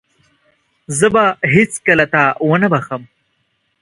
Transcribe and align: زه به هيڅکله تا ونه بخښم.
زه 0.97 1.07
به 1.13 1.23
هيڅکله 1.53 2.05
تا 2.13 2.23
ونه 2.49 2.67
بخښم. 2.73 3.01